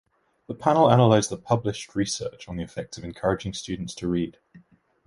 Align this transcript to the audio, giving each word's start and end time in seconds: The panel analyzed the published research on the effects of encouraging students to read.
The 0.47 0.55
panel 0.55 0.89
analyzed 0.91 1.29
the 1.29 1.37
published 1.37 1.93
research 1.93 2.49
on 2.49 2.57
the 2.57 2.63
effects 2.63 2.97
of 2.97 3.03
encouraging 3.03 3.53
students 3.53 3.93
to 3.93 4.07
read. 4.07 4.39